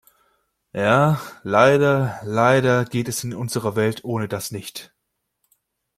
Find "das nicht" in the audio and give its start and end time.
4.27-4.95